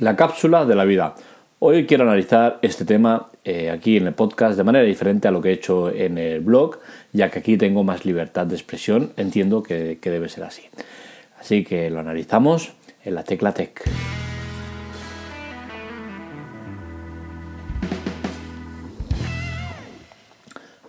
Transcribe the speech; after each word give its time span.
La 0.00 0.16
cápsula 0.16 0.64
de 0.64 0.74
la 0.74 0.86
vida. 0.86 1.14
Hoy 1.58 1.84
quiero 1.84 2.04
analizar 2.04 2.58
este 2.62 2.86
tema 2.86 3.26
eh, 3.44 3.70
aquí 3.70 3.98
en 3.98 4.06
el 4.06 4.14
podcast 4.14 4.56
de 4.56 4.64
manera 4.64 4.82
diferente 4.82 5.28
a 5.28 5.30
lo 5.30 5.42
que 5.42 5.50
he 5.50 5.52
hecho 5.52 5.90
en 5.90 6.16
el 6.16 6.40
blog, 6.40 6.78
ya 7.12 7.30
que 7.30 7.40
aquí 7.40 7.58
tengo 7.58 7.84
más 7.84 8.06
libertad 8.06 8.46
de 8.46 8.54
expresión, 8.54 9.12
entiendo 9.18 9.62
que, 9.62 9.98
que 10.00 10.08
debe 10.08 10.30
ser 10.30 10.44
así. 10.44 10.62
Así 11.38 11.64
que 11.64 11.90
lo 11.90 12.00
analizamos 12.00 12.72
en 13.04 13.14
la 13.14 13.24
tecla 13.24 13.52
Tech. 13.52 13.82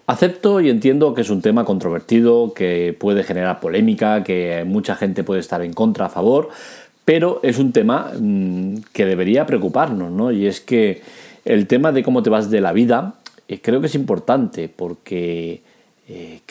Acepto 0.08 0.62
y 0.62 0.70
entiendo 0.70 1.14
que 1.14 1.22
es 1.22 1.30
un 1.30 1.42
tema 1.42 1.66
controvertido, 1.66 2.54
que 2.54 2.96
puede 2.98 3.24
generar 3.24 3.60
polémica, 3.60 4.24
que 4.24 4.64
mucha 4.66 4.96
gente 4.96 5.26
puede 5.26 5.42
estar 5.42 5.62
en 5.62 5.74
contra, 5.74 6.06
a 6.06 6.10
favor, 6.10 6.50
pero 7.06 7.40
es 7.44 7.60
un 7.60 7.72
tema 7.72 8.12
mm, 8.20 8.78
que 8.94 9.06
debería 9.06 9.46
preocuparnos, 9.46 10.12
¿no? 10.12 10.32
Y 10.32 10.46
es 10.46 10.62
que 10.62 11.02
el 11.46 11.68
tema 11.68 11.92
de 11.92 12.04
cómo 12.04 12.24
te 12.24 12.30
vas 12.30 12.50
de 12.50 12.62
la 12.62 12.72
vida 12.72 13.16
eh, 13.48 13.60
creo 13.62 13.82
que 13.82 13.88
es 13.88 13.96
importante 13.96 14.70
porque 14.70 15.62
eh, 16.08 16.42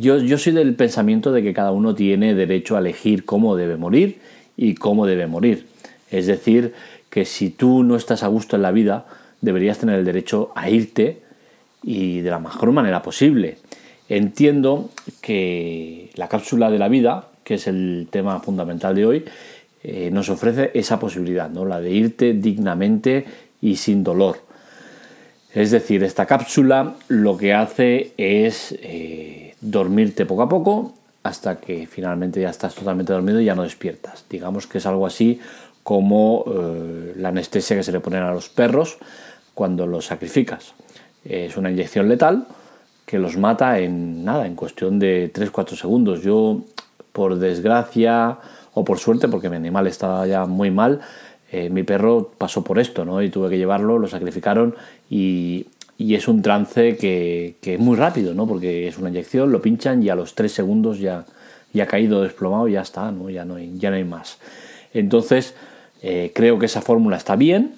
yo, 0.00 0.18
yo 0.18 0.38
soy 0.38 0.52
del 0.52 0.74
pensamiento 0.74 1.32
de 1.32 1.42
que 1.42 1.52
cada 1.52 1.72
uno 1.72 1.94
tiene 1.94 2.34
derecho 2.34 2.76
a 2.76 2.80
elegir 2.80 3.24
cómo 3.24 3.56
debe 3.56 3.76
morir 3.76 4.18
y 4.56 4.74
cómo 4.74 5.06
debe 5.06 5.26
morir. 5.26 5.66
Es 6.10 6.26
decir, 6.26 6.72
que 7.10 7.24
si 7.24 7.50
tú 7.50 7.82
no 7.84 7.96
estás 7.96 8.22
a 8.22 8.28
gusto 8.28 8.56
en 8.56 8.62
la 8.62 8.70
vida, 8.70 9.06
deberías 9.40 9.78
tener 9.78 9.98
el 9.98 10.04
derecho 10.04 10.52
a 10.54 10.70
irte 10.70 11.22
y 11.82 12.20
de 12.20 12.30
la 12.30 12.38
mejor 12.38 12.72
manera 12.72 13.02
posible. 13.02 13.58
Entiendo 14.08 14.90
que 15.20 16.10
la 16.14 16.28
cápsula 16.28 16.70
de 16.70 16.78
la 16.78 16.88
vida, 16.88 17.28
que 17.44 17.54
es 17.54 17.66
el 17.66 18.08
tema 18.10 18.40
fundamental 18.40 18.94
de 18.94 19.06
hoy, 19.06 19.24
eh, 19.90 20.10
nos 20.10 20.28
ofrece 20.28 20.70
esa 20.74 21.00
posibilidad, 21.00 21.48
¿no? 21.48 21.64
la 21.64 21.80
de 21.80 21.90
irte 21.90 22.34
dignamente 22.34 23.24
y 23.62 23.76
sin 23.76 24.04
dolor. 24.04 24.36
Es 25.54 25.70
decir, 25.70 26.04
esta 26.04 26.26
cápsula 26.26 26.96
lo 27.08 27.38
que 27.38 27.54
hace 27.54 28.12
es 28.18 28.76
eh, 28.82 29.54
dormirte 29.62 30.26
poco 30.26 30.42
a 30.42 30.48
poco 30.50 30.92
hasta 31.22 31.58
que 31.58 31.86
finalmente 31.86 32.38
ya 32.38 32.50
estás 32.50 32.74
totalmente 32.74 33.14
dormido 33.14 33.40
y 33.40 33.46
ya 33.46 33.54
no 33.54 33.62
despiertas. 33.62 34.26
Digamos 34.28 34.66
que 34.66 34.76
es 34.76 34.84
algo 34.84 35.06
así 35.06 35.40
como 35.82 36.44
eh, 36.46 37.14
la 37.16 37.30
anestesia 37.30 37.74
que 37.74 37.82
se 37.82 37.92
le 37.92 38.00
ponen 38.00 38.22
a 38.22 38.32
los 38.34 38.50
perros 38.50 38.98
cuando 39.54 39.86
los 39.86 40.04
sacrificas. 40.04 40.74
Es 41.24 41.56
una 41.56 41.70
inyección 41.70 42.10
letal 42.10 42.46
que 43.06 43.18
los 43.18 43.38
mata 43.38 43.78
en 43.78 44.22
nada, 44.22 44.46
en 44.46 44.54
cuestión 44.54 44.98
de 44.98 45.32
3-4 45.32 45.76
segundos. 45.76 46.20
Yo, 46.20 46.60
por 47.12 47.38
desgracia, 47.38 48.36
o 48.78 48.84
por 48.84 48.98
suerte, 48.98 49.28
porque 49.28 49.50
mi 49.50 49.56
animal 49.56 49.86
estaba 49.86 50.26
ya 50.26 50.46
muy 50.46 50.70
mal, 50.70 51.00
eh, 51.50 51.68
mi 51.70 51.82
perro 51.82 52.30
pasó 52.38 52.62
por 52.62 52.78
esto, 52.78 53.04
¿no? 53.04 53.22
Y 53.22 53.30
tuve 53.30 53.50
que 53.50 53.58
llevarlo, 53.58 53.98
lo 53.98 54.06
sacrificaron 54.06 54.74
y, 55.10 55.66
es 55.98 56.28
un 56.28 56.42
trance 56.42 56.96
que, 56.96 57.56
es 57.60 57.80
muy 57.80 57.96
rápido, 57.96 58.34
¿no? 58.34 58.46
Porque 58.46 58.86
es 58.86 58.98
una 58.98 59.08
inyección, 59.08 59.50
lo 59.50 59.60
pinchan 59.60 60.02
y 60.02 60.10
a 60.10 60.14
los 60.14 60.34
tres 60.34 60.52
segundos 60.52 61.00
ya, 61.00 61.26
ya 61.72 61.84
ha 61.84 61.86
caído 61.86 62.22
desplomado 62.22 62.68
y 62.68 62.72
ya 62.72 62.82
está, 62.82 63.10
¿no? 63.10 63.30
Ya 63.30 63.44
no 63.44 63.56
hay, 63.56 63.72
ya 63.78 63.90
no 63.90 63.96
hay 63.96 64.04
más. 64.04 64.38
Entonces, 64.94 65.54
eh, 66.02 66.30
creo 66.34 66.58
que 66.60 66.66
esa 66.66 66.82
fórmula 66.82 67.16
está 67.16 67.34
bien, 67.34 67.74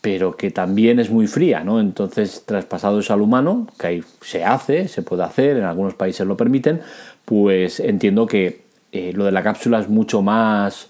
pero 0.00 0.36
que 0.36 0.50
también 0.50 1.00
es 1.00 1.10
muy 1.10 1.26
fría, 1.26 1.64
¿no? 1.64 1.80
Entonces, 1.80 2.44
traspasado 2.46 3.00
eso 3.00 3.12
al 3.12 3.20
humano, 3.20 3.66
que 3.78 3.86
ahí 3.86 4.04
se 4.22 4.44
hace, 4.44 4.88
se 4.88 5.02
puede 5.02 5.24
hacer, 5.24 5.58
en 5.58 5.64
algunos 5.64 5.94
países 5.94 6.26
lo 6.26 6.36
permiten, 6.36 6.80
pues 7.26 7.78
entiendo 7.80 8.26
que 8.26 8.67
eh, 8.92 9.12
lo 9.14 9.24
de 9.24 9.32
la 9.32 9.42
cápsula 9.42 9.80
es 9.80 9.88
mucho 9.88 10.22
más, 10.22 10.88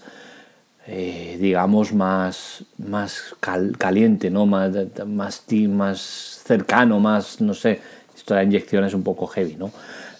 eh, 0.86 1.36
digamos, 1.40 1.92
más, 1.92 2.64
más 2.78 3.34
caliente, 3.76 4.30
¿no? 4.30 4.46
Más, 4.46 4.70
más, 5.06 5.44
más 5.68 6.42
cercano, 6.44 7.00
más, 7.00 7.40
no 7.40 7.54
sé, 7.54 7.80
esto 8.16 8.34
de 8.34 8.40
la 8.40 8.44
inyección 8.44 8.84
es 8.84 8.94
un 8.94 9.02
poco 9.02 9.26
heavy, 9.26 9.56
¿no? 9.56 9.72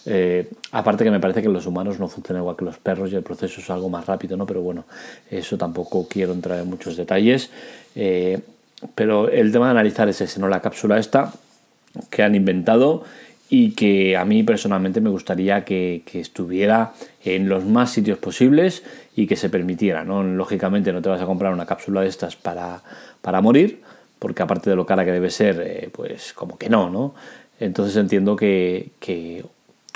Eh, 0.05 0.49
aparte 0.71 1.03
que 1.03 1.11
me 1.11 1.19
parece 1.19 1.41
que 1.41 1.49
los 1.49 1.65
humanos 1.65 1.99
no 1.99 2.07
funcionan 2.07 2.41
igual 2.41 2.55
que 2.55 2.65
los 2.65 2.77
perros 2.77 3.11
y 3.11 3.15
el 3.15 3.23
proceso 3.23 3.61
es 3.61 3.69
algo 3.69 3.89
más 3.89 4.05
rápido, 4.05 4.35
¿no? 4.35 4.45
Pero 4.45 4.61
bueno, 4.61 4.85
eso 5.29 5.57
tampoco 5.57 6.07
quiero 6.07 6.33
entrar 6.33 6.59
en 6.59 6.69
muchos 6.69 6.97
detalles. 6.97 7.49
pero 8.95 9.29
el 9.29 9.51
tema 9.51 9.65
de 9.65 9.71
analizar 9.71 10.07
es 10.09 10.21
ese, 10.21 10.39
¿no? 10.39 10.47
La 10.47 10.61
cápsula 10.61 10.97
esta 10.97 11.33
que 12.09 12.23
han 12.23 12.35
inventado 12.35 13.03
y 13.49 13.71
que 13.71 14.15
a 14.15 14.25
mí 14.25 14.43
personalmente 14.43 15.01
me 15.01 15.09
gustaría 15.09 15.65
que, 15.65 16.03
estuviera 16.13 16.93
en 17.23 17.49
los 17.49 17.65
más 17.65 17.91
sitios 17.91 18.19
posibles 18.19 18.83
y 19.15 19.25
que 19.25 19.35
se 19.35 19.49
permitiera. 19.49 20.03
¿no? 20.03 20.23
Lógicamente 20.23 20.93
no 20.93 21.01
te 21.01 21.09
vas 21.09 21.21
a 21.21 21.25
comprar 21.25 21.51
una 21.51 21.65
cápsula 21.65 22.01
de 22.01 22.07
estas 22.07 22.35
para, 22.35 22.83
para 23.21 23.41
morir, 23.41 23.81
porque 24.19 24.43
aparte 24.43 24.69
de 24.69 24.75
lo 24.75 24.85
cara 24.85 25.03
que 25.03 25.11
debe 25.11 25.31
ser, 25.31 25.61
eh, 25.65 25.89
pues 25.91 26.33
como 26.33 26.57
que 26.57 26.69
no, 26.69 26.89
¿no? 26.89 27.15
Entonces 27.59 27.95
entiendo 27.97 28.35
que, 28.35 29.43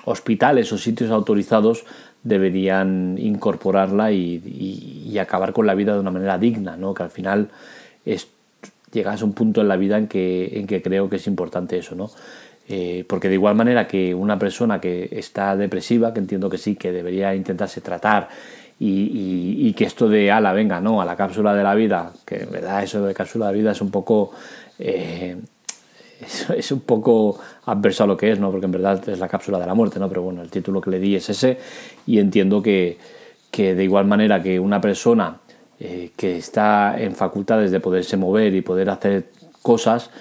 hospitales 0.06 0.72
o 0.74 0.78
sitios 0.78 1.12
autorizados 1.12 1.86
deberían 2.24 3.18
incorporarla 3.18 4.12
y, 4.12 5.18
acabar 5.22 5.54
con 5.54 5.68
la 5.68 5.76
vida 5.76 5.94
de 5.94 6.00
una 6.00 6.12
manera 6.12 6.38
digna, 6.38 6.76
¿no? 6.76 6.94
Que 6.94 7.04
al 7.04 7.12
final 7.12 7.50
es, 8.04 8.28
llegas 8.92 9.22
a 9.22 9.26
un 9.26 9.34
punto 9.34 9.62
en 9.62 9.68
la 9.68 9.78
vida 9.78 9.98
en 9.98 10.08
que, 10.08 10.60
en 10.60 10.68
que 10.68 10.82
creo 10.82 11.10
que 11.10 11.18
es 11.18 11.28
importante 11.28 11.78
eso, 11.78 11.96
¿no? 11.96 12.10
Eh, 12.68 13.04
porque 13.08 13.28
de 13.28 13.36
igual 13.36 13.56
manera 13.56 13.88
que 13.88 14.16
una 14.16 14.40
persona 14.40 14.80
que 14.80 15.10
está 15.12 15.56
depresiva, 15.58 16.14
que 16.14 16.20
entiendo 16.20 16.50
que 16.50 16.58
sí, 16.58 16.76
que 16.76 16.92
debería 16.92 17.36
intentarse 17.36 17.82
tratar 17.82 18.30
y, 18.80 19.74
que 19.74 19.86
esto 19.86 20.10
de 20.10 20.32
ala, 20.32 20.54
venga, 20.54 20.80
no, 20.82 21.02
a 21.02 21.06
la 21.06 21.16
cápsula 21.16 21.54
de 21.54 21.64
la 21.64 21.74
vida, 21.76 22.12
que 22.26 22.44
en 22.44 22.52
verdad 22.52 22.84
eso 22.84 23.06
de 23.06 23.14
cápsula 23.14 23.48
de 23.48 23.54
vida 23.54 23.72
es 23.72 23.82
un 23.82 23.92
poco. 23.92 24.32
Eh, 24.80 25.38
es, 26.58 26.72
un 26.72 26.82
poco 26.82 27.40
adverso 27.66 28.04
a 28.04 28.08
lo 28.08 28.18
que 28.18 28.32
es, 28.32 28.40
¿no? 28.40 28.52
Porque 28.52 28.66
en 28.66 28.72
verdad 28.72 29.08
es 29.10 29.20
la 29.20 29.28
cápsula 29.28 29.60
de 29.60 29.66
la 29.66 29.74
muerte, 29.74 30.00
¿no? 30.00 30.10
Pero 30.10 30.22
bueno, 30.22 30.42
el 30.42 30.50
título 30.50 30.82
que 30.82 30.90
le 30.90 31.00
di 31.00 31.16
es 31.16 31.30
ese 31.30 31.58
y 32.06 32.20
entiendo 32.20 32.62
que, 32.62 32.98
que 33.52 33.76
de 33.76 33.84
igual 33.84 34.06
manera 34.06 34.42
que 34.42 34.60
una 34.60 34.82
persona 34.82 35.38
eh, 35.80 36.12
que 36.16 36.38
está 36.38 36.96
en 36.98 37.16
facultades 37.16 37.72
de 37.72 37.80
poderse 37.80 38.16
mover 38.16 38.54
y 38.56 38.62
poder 38.62 38.90
hacer 38.90 39.26
cosas, 39.62 40.12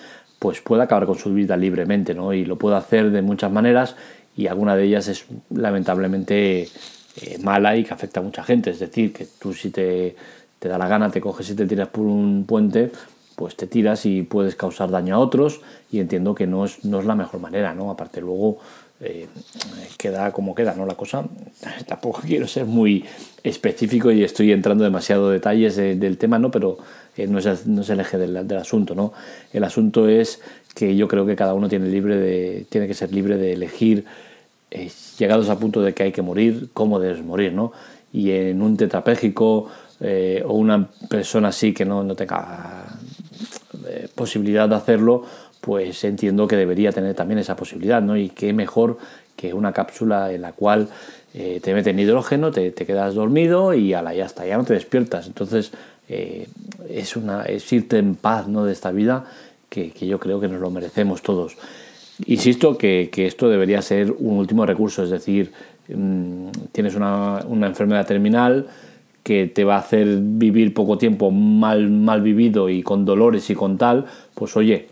pues 0.43 0.61
puede 0.61 0.83
acabar 0.83 1.07
con 1.07 1.17
su 1.17 1.33
vida 1.33 1.57
libremente, 1.57 2.15
¿no? 2.15 2.33
Y 2.33 2.45
lo 2.45 2.57
puede 2.57 2.75
hacer 2.75 3.13
de 3.13 3.23
muchas 3.23 3.53
maneras 3.53 3.95
y 4.37 4.49
alguna 4.49 4.75
de 4.75 4.83
ellas 4.83 5.07
es 5.07 5.25
lamentablemente 5.51 6.63
eh, 6.63 7.39
mala 7.41 7.77
y 7.77 7.85
que 7.85 7.95
afecta 7.95 8.19
a 8.19 8.25
mucha 8.25 8.43
gente. 8.43 8.71
Es 8.71 8.81
decir, 8.81 9.13
que 9.13 9.25
tú 9.41 9.55
si 9.55 9.71
te, 9.71 10.17
te, 10.59 10.69
da 10.69 10.79
la 10.79 10.89
gana, 10.89 11.13
te 11.13 11.21
coges 11.21 11.49
y 11.51 11.55
te 11.55 11.65
tiras 11.65 11.87
por 11.91 12.07
un 12.07 12.45
puente, 12.45 12.91
pues 13.37 13.57
te 13.57 13.67
tiras 13.67 14.07
y 14.07 14.23
puedes 14.23 14.55
causar 14.55 14.91
daño 14.91 15.17
a 15.17 15.19
otros 15.19 15.61
y 15.91 16.01
entiendo 16.01 16.35
que 16.35 16.47
no 16.47 16.65
es, 16.65 16.85
no 16.85 17.01
es 17.01 17.07
la 17.07 17.15
mejor 17.15 17.41
manera, 17.41 17.75
¿no? 17.75 17.91
Aparte 17.91 18.21
luego 18.21 18.59
eh, 19.05 19.27
queda 19.99 20.31
como 20.31 20.55
queda, 20.55 20.77
¿no? 20.77 20.87
La 20.87 20.95
cosa, 20.95 21.25
tampoco 21.89 22.21
quiero 22.25 22.47
ser 22.47 22.67
muy 22.67 23.05
específico 23.43 24.13
y 24.13 24.23
estoy 24.23 24.53
entrando 24.53 24.85
demasiado 24.85 25.29
detalles 25.29 25.75
del 25.75 26.19
tema, 26.19 26.39
¿no? 26.39 26.53
Pero 26.53 26.79
eh, 27.17 27.27
no, 27.27 27.41
es, 27.41 27.67
no, 27.67 27.81
es, 27.81 27.91
el 27.91 27.99
eje 27.99 28.17
del, 28.17 28.47
del, 28.47 28.59
asunto, 28.59 28.95
¿no? 28.95 29.13
El 29.53 29.65
asunto 29.65 30.09
es 30.09 30.41
que 30.77 30.95
yo 30.95 31.09
creo 31.09 31.27
que 31.27 31.35
cada 31.35 31.53
uno 31.53 31.69
tiene, 31.69 31.89
libre 31.89 32.17
de, 32.17 32.67
tiene 32.71 32.87
que 32.87 32.95
ser 32.95 33.13
libre 33.13 33.37
de 33.39 33.55
elegir, 33.55 34.05
eh, 34.71 34.89
llegados 35.19 35.49
a 35.49 35.59
punto 35.59 35.83
de 35.83 35.95
que 35.95 36.05
hay 36.05 36.13
que 36.13 36.23
morir, 36.23 36.69
cómo 36.73 37.01
debes 37.01 37.25
morir, 37.25 37.53
¿no? 37.53 37.73
Y 38.13 38.31
en 38.31 38.63
un 38.63 38.77
tetrapléjico 38.77 39.69
o 40.45 40.55
una 40.55 40.89
persona 41.09 41.49
así 41.49 41.73
que 41.73 41.85
no, 41.85 42.03
no 42.03 42.17
tenga 42.17 42.82
posibilidad 44.15 44.69
de 44.69 44.75
hacerlo, 44.75 45.25
pues 45.61 46.03
entiendo 46.05 46.49
que 46.49 46.57
debería 46.57 46.93
tener 46.93 47.15
también 47.15 47.39
esa 47.39 47.57
posibilidad, 47.57 48.03
¿no? 48.03 48.17
Y 48.17 48.31
qué 48.31 48.53
mejor 48.53 48.99
que 49.37 49.55
una 49.55 49.73
cápsula 49.73 50.33
en 50.33 50.43
la 50.43 50.53
cual 50.53 50.89
eh, 51.35 51.61
te 51.63 51.73
meten 51.73 51.99
hidrógeno, 51.99 52.51
te, 52.51 52.73
quedas 52.73 53.15
dormido 53.15 53.73
y 53.73 53.95
ala, 53.95 54.15
ya 54.15 54.27
está, 54.27 54.47
ya 54.47 54.57
no 54.57 54.65
te 54.65 54.75
despiertas. 54.75 55.27
Entonces 55.27 55.73
eh, 56.09 56.49
es, 56.89 57.17
una, 57.17 57.45
es 57.45 57.73
irte 57.73 57.99
en 57.99 58.17
paz 58.17 58.49
¿no? 58.49 58.65
de 58.65 58.73
esta 58.73 58.91
vida 58.91 59.25
que, 59.69 59.93
yo 60.01 60.19
creo 60.19 60.41
que 60.41 60.49
nos 60.49 60.61
lo 60.61 60.71
merecemos 60.71 61.23
todos. 61.23 61.57
Insisto 62.27 62.77
que, 62.77 63.11
esto 63.15 63.49
debería 63.49 63.81
ser 63.81 64.13
un 64.13 64.37
último 64.37 64.67
recurso, 64.67 65.03
es 65.03 65.11
decir, 65.11 65.53
mm, 65.89 66.49
tienes 66.73 66.95
una, 66.95 67.43
una, 67.47 67.67
enfermedad 67.67 68.07
terminal 68.07 68.67
que 69.23 69.47
te 69.47 69.65
va 69.65 69.77
a 69.77 69.79
hacer 69.79 70.19
vivir 70.21 70.75
poco 70.75 70.99
tiempo 70.99 71.31
mal, 71.31 71.91
mal 71.91 72.23
vivido 72.23 72.69
y 72.69 72.83
con 72.83 73.05
dolores 73.05 73.49
y 73.51 73.55
con 73.55 73.79
tal, 73.79 74.07
pues 74.35 74.57
oye, 74.57 74.89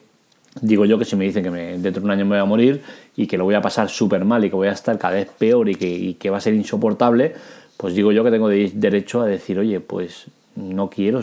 digo 0.61 0.85
yo 0.85 0.99
que 0.99 1.05
si 1.05 1.17
me 1.17 1.25
dicen 1.25 1.43
que 1.43 1.50
me, 1.50 1.79
dentro 1.79 2.00
de 2.00 2.05
un 2.05 2.11
año 2.11 2.25
me 2.25 2.37
voy 2.37 2.38
a 2.38 2.44
morir 2.44 2.82
y 3.17 3.27
que 3.27 3.37
lo 3.37 3.44
voy 3.44 3.55
a 3.55 3.61
pasar 3.61 3.88
súper 3.88 4.25
mal 4.25 4.44
y 4.44 4.50
que 4.50 4.56
voy 4.56 4.69
a 4.69 4.73
estar 4.73 4.99
cada 4.99 5.15
vez 5.15 5.29
peor 5.37 5.69
y 5.69 6.15
que, 6.15 6.31
va 6.31 6.38
a 6.38 6.41
ser 6.41 6.55
insoportable, 6.55 7.35
pues 7.77 7.94
digo 7.94 8.12
yo 8.12 8.23
que 8.23 8.31
tengo 8.31 8.49
derecho 8.49 9.21
a 9.23 9.27
decir, 9.27 9.59
oye, 9.59 9.81
pues 9.81 10.27
no 10.55 10.91
quiero 10.91 11.23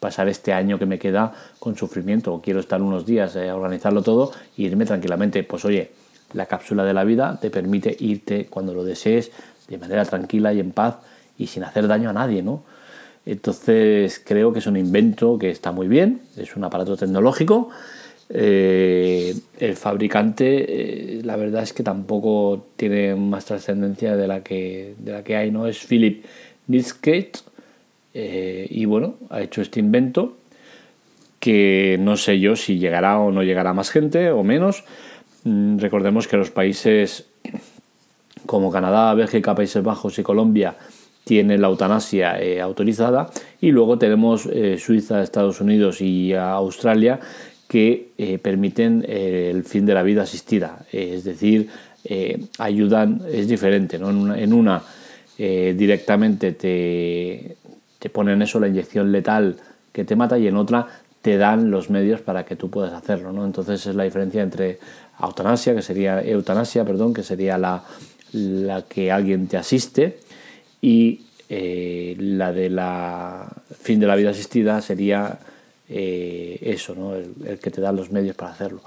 pasar 0.00 0.28
este 0.28 0.52
año 0.52 0.78
que 0.78 0.86
me 0.86 0.98
queda 0.98 1.32
con 1.58 1.76
sufrimiento, 1.76 2.34
o 2.34 2.42
quiero 2.42 2.60
estar 2.60 2.82
unos 2.82 3.06
días 3.06 3.36
a 3.36 3.56
organizarlo 3.56 4.02
todo 4.02 4.32
e 4.58 4.62
irme 4.62 4.84
tranquilamente. 4.84 5.44
Pues 5.44 5.64
oye, 5.64 5.92
la 6.34 6.46
cápsula 6.46 6.84
de 6.84 6.92
la 6.92 7.04
vida 7.04 7.38
te 7.40 7.50
permite 7.50 7.96
irte 7.98 8.46
cuando 8.46 8.74
lo 8.74 8.84
desees 8.84 9.30
de 9.68 9.78
manera 9.78 10.04
tranquila 10.04 10.52
y 10.52 10.60
en 10.60 10.72
paz 10.72 10.96
y 11.38 11.46
sin 11.46 11.64
hacer 11.64 11.86
daño 11.86 12.10
a 12.10 12.12
nadie, 12.12 12.42
¿no? 12.42 12.62
Entonces 13.26 14.22
creo 14.24 14.52
que 14.52 14.58
es 14.58 14.66
un 14.66 14.76
invento 14.76 15.38
que 15.38 15.50
está 15.50 15.72
muy 15.72 15.88
bien, 15.88 16.20
es 16.36 16.56
un 16.56 16.64
aparato 16.64 16.96
tecnológico. 16.96 17.70
Eh, 18.28 19.34
el 19.58 19.76
fabricante, 19.76 21.18
eh, 21.18 21.22
la 21.22 21.36
verdad 21.36 21.62
es 21.62 21.72
que 21.72 21.82
tampoco 21.82 22.66
tiene 22.76 23.14
más 23.14 23.44
trascendencia 23.46 24.16
de 24.16 24.26
la 24.26 24.42
que 24.42 24.94
de 24.98 25.12
la 25.12 25.24
que 25.24 25.36
hay, 25.36 25.50
¿no? 25.50 25.66
Es 25.66 25.84
Philip 25.86 26.24
Nilskate 26.66 27.32
eh, 28.14 28.66
y 28.70 28.84
bueno, 28.84 29.16
ha 29.30 29.40
hecho 29.42 29.62
este 29.62 29.80
invento 29.80 30.36
que 31.40 31.98
no 32.00 32.16
sé 32.16 32.40
yo 32.40 32.56
si 32.56 32.78
llegará 32.78 33.18
o 33.18 33.30
no 33.30 33.42
llegará 33.42 33.72
más 33.74 33.90
gente 33.90 34.30
o 34.30 34.42
menos. 34.42 34.84
Mm, 35.44 35.78
recordemos 35.78 36.28
que 36.28 36.36
los 36.36 36.50
países 36.50 37.26
como 38.46 38.70
Canadá, 38.70 39.14
Bélgica, 39.14 39.54
Países 39.54 39.82
Bajos 39.82 40.18
y 40.18 40.22
Colombia 40.22 40.76
tienen 41.24 41.60
la 41.60 41.68
eutanasia 41.68 42.40
eh, 42.40 42.60
autorizada 42.60 43.30
y 43.60 43.70
luego 43.70 43.98
tenemos 43.98 44.46
eh, 44.46 44.78
Suiza, 44.78 45.22
Estados 45.22 45.60
Unidos 45.60 46.00
y 46.00 46.34
Australia 46.34 47.18
que 47.66 48.10
eh, 48.18 48.38
permiten 48.38 49.04
el 49.08 49.64
fin 49.64 49.86
de 49.86 49.94
la 49.94 50.02
vida 50.02 50.22
asistida, 50.22 50.84
es 50.92 51.24
decir, 51.24 51.68
ayudan, 52.58 53.22
es 53.32 53.48
diferente, 53.48 53.98
¿no? 53.98 54.10
en 54.34 54.52
una, 54.52 54.82
directamente 55.38 56.52
te, 56.52 57.56
te 57.98 58.10
ponen 58.10 58.42
eso, 58.42 58.60
la 58.60 58.68
inyección 58.68 59.10
letal 59.10 59.56
que 59.90 60.04
te 60.04 60.14
mata 60.14 60.38
y 60.38 60.46
en 60.46 60.56
otra 60.56 60.86
te 61.22 61.38
dan 61.38 61.70
los 61.70 61.88
medios 61.88 62.20
para 62.20 62.44
que 62.44 62.54
tú 62.54 62.68
puedas 62.68 62.92
hacerlo, 62.92 63.32
¿no? 63.32 63.46
Entonces 63.46 63.86
es 63.86 63.94
la 63.94 64.04
diferencia 64.04 64.42
entre 64.42 64.78
eutanasia, 65.18 65.74
que 65.74 65.80
sería 65.80 66.20
eutanasia, 66.20 66.84
perdón, 66.84 67.14
que 67.14 67.22
sería 67.22 67.56
la, 67.56 67.82
la 68.34 68.82
que 68.82 69.10
alguien 69.10 69.46
te 69.46 69.56
asiste 69.56 70.18
y 70.84 71.22
eh, 71.48 72.14
la 72.18 72.52
de 72.52 72.68
la 72.68 73.48
fin 73.80 73.98
de 73.98 74.06
la 74.06 74.16
vida 74.16 74.30
asistida 74.30 74.82
sería 74.82 75.38
eh, 75.88 76.58
eso, 76.60 76.94
¿no? 76.94 77.14
el, 77.14 77.58
que 77.58 77.70
te 77.70 77.80
da 77.80 77.90
los 77.90 78.12
medios 78.12 78.36
para 78.36 78.52
hacerlo. 78.52 78.82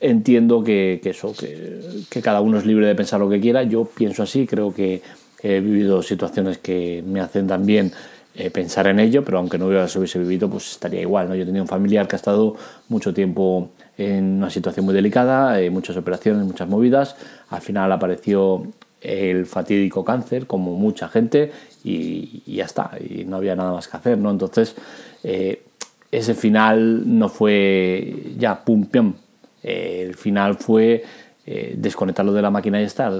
Entiendo 0.00 0.64
que, 0.64 1.02
eso, 1.04 1.34
que, 1.36 2.22
cada 2.22 2.40
uno 2.40 2.56
es 2.56 2.64
libre 2.64 2.86
de 2.86 2.94
pensar 2.94 3.20
lo 3.20 3.28
que 3.28 3.40
quiera, 3.40 3.62
yo 3.62 3.84
pienso 3.84 4.22
así, 4.22 4.46
creo 4.46 4.72
que 4.72 5.02
he 5.42 5.60
vivido 5.60 6.02
situaciones 6.02 6.56
que 6.56 7.04
me 7.06 7.20
hacen 7.20 7.46
también 7.46 7.92
eh, 8.34 8.50
pensar 8.50 8.86
en 8.86 8.98
ello, 8.98 9.22
pero 9.22 9.36
aunque 9.36 9.58
no 9.58 9.66
hubiese, 9.66 9.98
hubiese 9.98 10.18
vivido, 10.18 10.48
pues 10.48 10.70
estaría 10.70 11.02
igual. 11.02 11.28
¿no? 11.28 11.34
Yo 11.34 11.44
tenía 11.44 11.60
un 11.60 11.68
familiar 11.68 12.08
que 12.08 12.16
ha 12.16 12.20
estado 12.20 12.56
mucho 12.88 13.12
tiempo 13.12 13.68
en 13.98 14.38
una 14.38 14.48
situación 14.48 14.86
muy 14.86 14.94
delicada, 14.94 15.58
muchas 15.70 15.96
operaciones, 15.98 16.46
muchas 16.46 16.68
movidas. 16.68 17.16
Al 17.50 17.60
final 17.60 17.92
apareció 17.92 18.62
el 19.00 19.46
fatídico 19.46 20.04
cáncer, 20.04 20.46
como 20.46 20.74
mucha 20.74 21.08
gente, 21.08 21.52
y, 21.84 22.42
ya 22.46 22.64
está, 22.64 22.92
y 22.98 23.24
no 23.24 23.36
había 23.36 23.54
nada 23.54 23.72
más 23.72 23.88
que 23.88 23.96
hacer, 23.96 24.18
¿no? 24.18 24.30
Entonces, 24.30 24.74
eh, 25.22 25.62
ese 26.10 26.34
final 26.34 27.18
no 27.18 27.28
fue 27.28 28.14
ya 28.38 28.64
pum, 28.64 28.86
pum. 28.86 29.14
Eh, 29.62 30.04
el 30.08 30.14
final 30.14 30.56
fue 30.56 31.04
eh, 31.46 31.74
desconectarlo 31.76 32.32
de 32.32 32.42
la 32.42 32.50
máquina 32.50 32.80
y 32.80 32.84
estar 32.84 33.12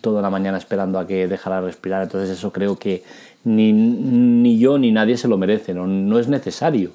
toda 0.00 0.22
la 0.22 0.30
mañana 0.30 0.58
esperando 0.58 0.98
a 0.98 1.06
que 1.06 1.28
dejara 1.28 1.60
respirar. 1.60 2.02
Entonces, 2.02 2.30
eso 2.30 2.52
creo 2.52 2.78
que 2.78 3.02
ni, 3.44 3.72
ni 3.72 4.58
yo 4.58 4.78
ni 4.78 4.92
nadie 4.92 5.16
se 5.16 5.28
lo 5.28 5.38
merece, 5.38 5.74
no, 5.74 5.86
no 5.86 6.18
es 6.18 6.28
necesario. 6.28 6.92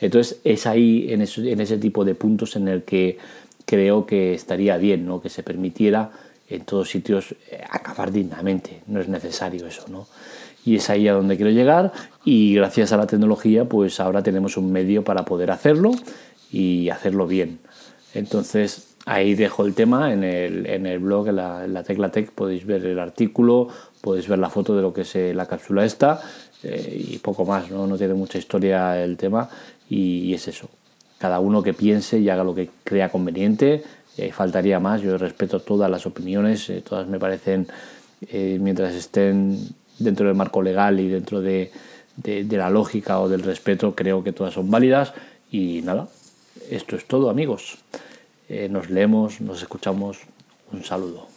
Entonces, 0.00 0.40
es 0.44 0.66
ahí, 0.66 1.06
en, 1.10 1.22
en 1.22 1.60
ese 1.60 1.78
tipo 1.78 2.04
de 2.04 2.14
puntos, 2.14 2.54
en 2.56 2.68
el 2.68 2.82
que 2.82 3.18
creo 3.64 4.06
que 4.06 4.34
estaría 4.34 4.76
bien, 4.76 5.06
¿no? 5.06 5.20
Que 5.20 5.28
se 5.30 5.42
permitiera 5.42 6.10
en 6.48 6.64
todos 6.64 6.90
sitios 6.90 7.34
eh, 7.50 7.62
acabar 7.70 8.12
dignamente. 8.12 8.82
No 8.86 9.00
es 9.00 9.08
necesario 9.08 9.66
eso, 9.66 9.84
¿no? 9.88 10.06
Y 10.64 10.76
es 10.76 10.90
ahí 10.90 11.06
a 11.06 11.12
donde 11.12 11.36
quiero 11.36 11.50
llegar 11.50 11.92
y 12.24 12.54
gracias 12.54 12.92
a 12.92 12.96
la 12.96 13.06
tecnología 13.06 13.66
pues 13.66 14.00
ahora 14.00 14.22
tenemos 14.22 14.56
un 14.56 14.72
medio 14.72 15.04
para 15.04 15.24
poder 15.24 15.50
hacerlo 15.50 15.92
y 16.50 16.88
hacerlo 16.90 17.26
bien. 17.26 17.60
Entonces 18.14 18.96
ahí 19.04 19.34
dejo 19.34 19.64
el 19.64 19.74
tema 19.74 20.12
en 20.12 20.24
el, 20.24 20.66
en 20.66 20.86
el 20.86 20.98
blog, 20.98 21.28
en 21.28 21.36
la, 21.36 21.66
la, 21.68 21.84
Tecla 21.84 22.10
Tech, 22.10 22.32
podéis 22.32 22.66
ver 22.66 22.84
el 22.84 22.98
artículo, 22.98 23.68
podéis 24.00 24.28
ver 24.28 24.40
la 24.40 24.50
foto 24.50 24.74
de 24.74 24.82
lo 24.82 24.92
que 24.92 25.02
es 25.02 25.16
eh, 25.16 25.32
la 25.32 25.46
cápsula 25.46 25.84
esta 25.84 26.20
eh, 26.62 27.04
y 27.10 27.18
poco 27.18 27.44
más, 27.44 27.70
¿no? 27.70 27.86
no 27.86 27.96
tiene 27.96 28.14
mucha 28.14 28.38
historia 28.38 29.02
el 29.02 29.16
tema 29.16 29.48
y 29.88 30.34
es 30.34 30.48
eso. 30.48 30.68
Cada 31.18 31.40
uno 31.40 31.62
que 31.62 31.72
piense 31.72 32.18
y 32.18 32.28
haga 32.28 32.44
lo 32.44 32.54
que 32.54 32.68
crea 32.84 33.08
conveniente, 33.08 33.84
eh, 34.16 34.32
faltaría 34.32 34.80
más, 34.80 35.02
yo 35.02 35.18
respeto 35.18 35.60
todas 35.60 35.90
las 35.90 36.06
opiniones, 36.06 36.70
eh, 36.70 36.82
todas 36.86 37.06
me 37.06 37.18
parecen, 37.18 37.68
eh, 38.28 38.58
mientras 38.60 38.94
estén 38.94 39.58
dentro 39.98 40.26
del 40.26 40.34
marco 40.34 40.62
legal 40.62 40.98
y 41.00 41.08
dentro 41.08 41.40
de, 41.40 41.70
de, 42.16 42.56
la 42.56 42.70
lógica 42.70 43.20
o 43.20 43.28
del 43.28 43.42
respeto, 43.42 43.94
creo 43.94 44.24
que 44.24 44.32
todas 44.32 44.54
son 44.54 44.70
válidas 44.70 45.12
y 45.50 45.82
nada, 45.82 46.08
esto 46.70 46.96
es 46.96 47.04
todo 47.06 47.28
amigos. 47.28 47.78
nos 48.70 48.90
leemos, 48.90 49.40
nos 49.40 49.60
escuchamos, 49.60 50.18
un 50.72 50.82
saludo. 50.84 51.35